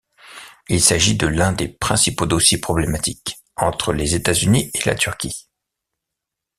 Il 0.67 0.81
s'agit 0.81 1.15
de 1.15 1.27
l'un 1.27 1.51
des 1.53 1.67
principaux 1.67 2.25
dossiers 2.25 2.57
problématiques 2.57 3.35
entre 3.55 3.93
les 3.93 4.15
États-Unis 4.15 4.71
et 4.73 4.79
la 4.87 4.95
Turquie. 4.95 5.47